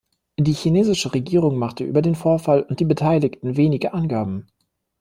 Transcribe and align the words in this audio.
Die 0.39 0.53
chinesische 0.53 1.13
Regierung 1.13 1.57
machte 1.59 1.83
über 1.83 2.01
den 2.01 2.15
Vorfall 2.15 2.63
und 2.63 2.79
die 2.79 2.85
Beteiligten 2.85 3.55
wenige 3.55 3.93
Angaben. 3.93 4.47